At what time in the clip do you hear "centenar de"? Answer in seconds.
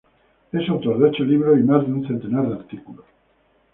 2.07-2.55